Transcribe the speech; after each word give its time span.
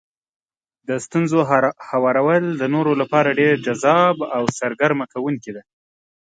د 0.87 0.89
ستونزو 1.05 1.39
هوارول 1.91 2.43
د 2.61 2.63
نورو 2.73 2.91
لپاره 3.01 3.37
ډېر 3.39 3.55
جذاب 3.65 4.15
او 4.35 4.43
سرګرمه 4.57 5.05
کوونکي 5.13 5.49
وي. 5.55 5.63